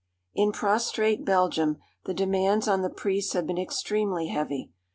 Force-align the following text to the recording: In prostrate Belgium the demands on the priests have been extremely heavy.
In 0.33 0.51
prostrate 0.51 1.23
Belgium 1.25 1.77
the 2.05 2.13
demands 2.15 2.67
on 2.67 2.81
the 2.81 2.89
priests 2.89 3.33
have 3.33 3.45
been 3.45 3.59
extremely 3.59 4.29
heavy. 4.29 4.71